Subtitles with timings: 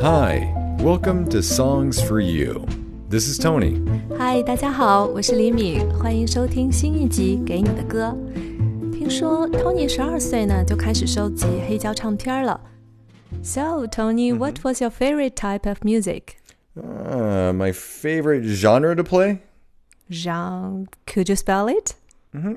[0.00, 2.66] Hi, welcome to Songs for You.
[3.08, 3.80] This is Tony.
[4.18, 8.14] 嗨，大家好，我是李敏，欢迎收听新一集《给你的歌》。
[8.92, 12.60] 听说 Tony 十二岁呢就开始收集黑胶唱片了。
[13.42, 16.36] So Tony, what was your favorite type of music?
[16.76, 19.38] Uh, my favorite genre to play?
[20.10, 21.94] Genre, could you spell it?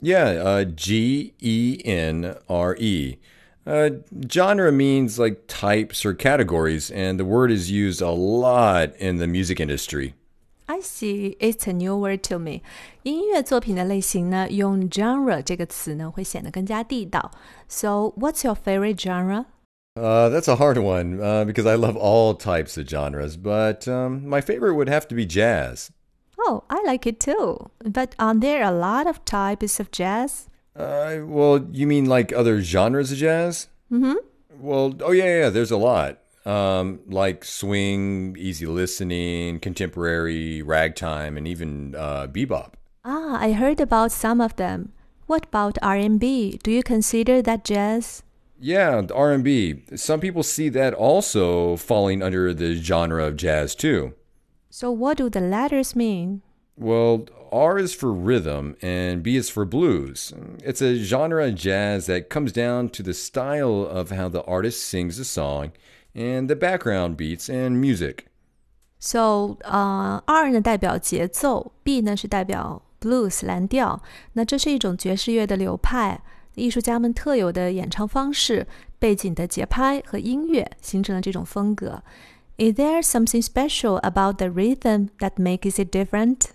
[0.00, 3.18] Yeah, uh, G E N R E.
[3.66, 3.90] Uh,
[4.30, 9.26] genre means like types or categories, and the word is used a lot in the
[9.26, 10.14] music industry.
[10.68, 12.62] I see, it's a new word to me.
[13.02, 17.30] 音乐作品的类型呢，用 genre 这个词呢，会显得更加地道。
[17.68, 19.46] So, what's your favorite genre?
[19.96, 24.28] Uh, that's a hard one uh, because I love all types of genres, but um,
[24.28, 25.90] my favorite would have to be jazz.
[26.38, 27.70] Oh, I like it too.
[27.82, 30.48] But aren't there a lot of types of jazz?
[30.75, 33.67] Uh, well, you mean like other genres of jazz?
[33.91, 34.15] Mm-hmm.
[34.59, 35.49] Well, oh yeah, yeah.
[35.49, 36.19] There's a lot.
[36.45, 42.73] Um, like swing, easy listening, contemporary, ragtime, and even uh, bebop.
[43.05, 44.93] Ah, I heard about some of them.
[45.27, 46.59] What about R&B?
[46.63, 48.23] Do you consider that jazz?
[48.59, 49.83] Yeah, R&B.
[49.95, 54.13] Some people see that also falling under the genre of jazz too.
[54.69, 56.41] So what do the letters mean?
[56.80, 60.32] Well, R is for rhythm and B is for blues.
[60.62, 64.84] It's a genre of jazz that comes down to the style of how the artist
[64.84, 65.70] sings the song
[66.14, 68.26] and the background beats and music.
[68.98, 74.02] So, 呃、r 呢代表节奏，B 呢是代表 blues 蓝调。
[74.34, 76.20] 那这是一种爵士乐的流派，
[76.54, 78.66] 艺术家们特有的演唱方式、
[78.98, 82.02] 背景的节拍和音乐形成了这种风格。
[82.58, 86.50] Is there something special about the rhythm that makes it different?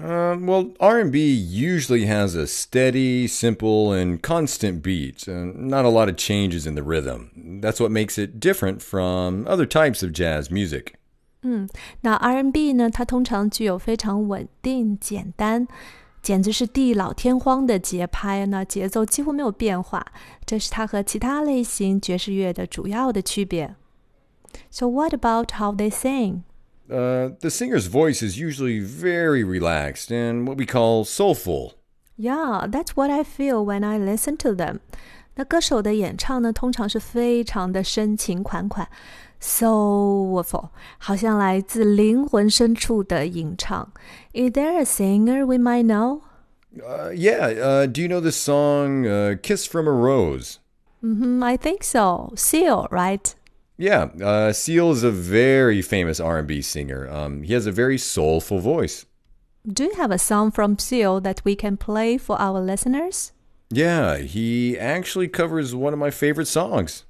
[0.00, 6.08] Uh, well, R&B usually has a steady, simple, and constant beat, and not a lot
[6.08, 7.60] of changes in the rhythm.
[7.62, 10.94] That's what makes it different from other types of jazz music.
[11.42, 11.68] 嗯，
[12.00, 12.90] 那 R&B 呢？
[12.90, 15.66] 它通常具有非常稳定、简单，
[16.20, 20.04] 简直是地老天荒的节拍，那节奏几乎没有变化，
[20.44, 23.76] 这是它和其他类型爵士乐的主要的区别。
[24.70, 26.40] So what about how they sing?
[26.90, 31.72] Uh, the singer's voice is usually very relaxed and what we call soulful.
[32.16, 34.78] Yeah, that's what I feel when I listen to them.
[35.34, 38.86] 那歌手的演唱呢，通常是非常的深情款款，
[39.42, 43.92] soulful，好像来自灵魂深处的吟唱。
[44.32, 46.20] Is there a singer we might know?
[46.80, 50.58] Uh, yeah, uh, do you know the song uh, Kiss from a Rose?
[51.02, 52.32] Mm-hmm, I think so.
[52.36, 53.34] Seal, right?
[53.80, 57.06] Yeah, uh, Seal is a very famous R&B singer.
[57.08, 59.04] Um, he has a very soulful voice.
[59.66, 63.32] Do you have a song from Seal that we can play for our listeners?
[63.68, 67.02] Yeah, he actually covers one of my favorite songs.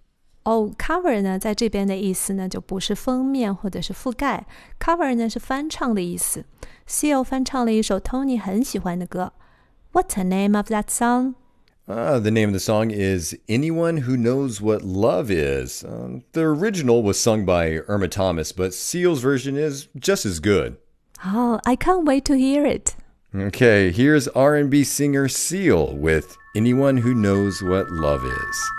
[0.44, 4.46] 哦、oh,，cover 呢，在这边的意思呢，就不是封面或者是覆盖，
[4.80, 6.44] cover 呢是翻唱的意思。
[6.88, 9.32] Seal 翻唱了一首 Tony 很喜欢的歌。
[9.92, 11.34] What's the name of that song?
[11.91, 15.83] Uh, the name of the song is Anyone Who Knows What Love Is.
[15.83, 20.77] Um, the original was sung by Irma Thomas, but Seal's version is just as good.
[21.25, 22.95] Oh, I can't wait to hear it.
[23.35, 28.71] Okay, here's R&B singer Seal with Anyone Who Knows What Love Is.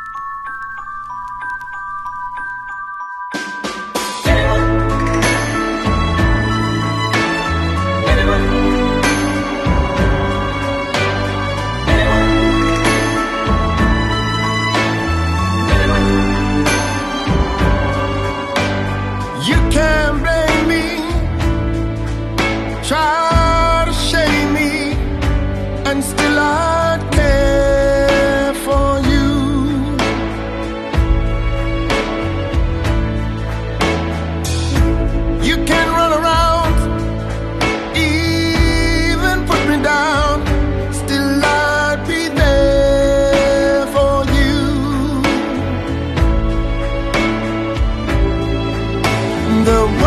[49.73, 50.02] The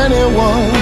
[0.00, 0.79] anyone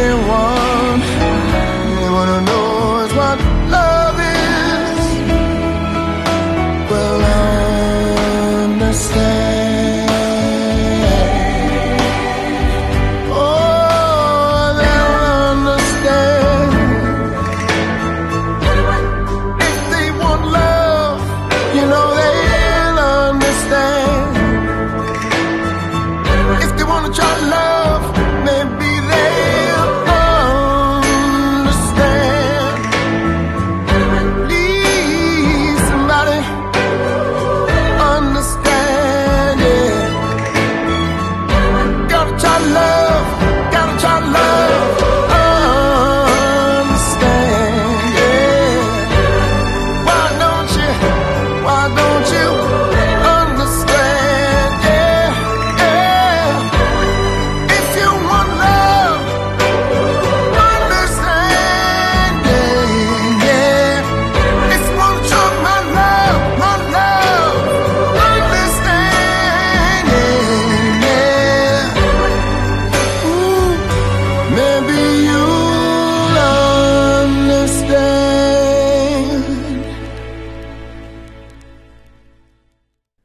[0.00, 0.39] but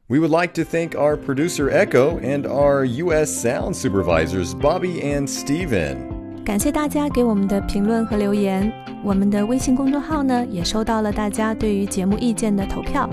[0.07, 3.31] We would like to thank our producer Echo and our U.S.
[3.31, 6.43] sound supervisors Bobby and Steven.
[6.43, 8.69] 感谢大家给我们的评论和留言。
[9.05, 13.09] 我们的微信公众号呢，也收到了大家对于节目意见的投票。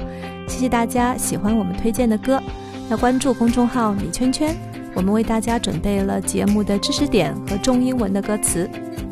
[0.48, 2.42] 谢谢大家喜欢我们推荐的歌。
[2.90, 4.56] 要关注公众号“米圈圈”，
[4.94, 8.68] 我们为大家准备了节目的知识点和中英文的歌词。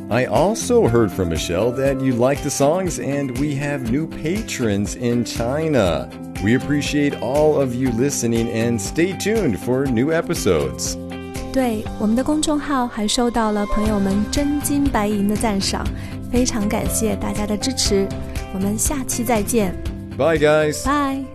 [0.09, 4.97] I also heard from Michelle that you like the songs, and we have new patrons
[4.97, 6.09] in China.
[6.43, 10.97] We appreciate all of you listening, and stay tuned for new episodes.
[11.53, 15.85] 对我们的公众号还收到了朋友们真金白银的赞赏，
[16.31, 18.07] 非常感谢大家的支持。
[18.53, 19.75] 我们下期再见，
[20.19, 20.85] Bye, guys.
[20.85, 21.30] 拜。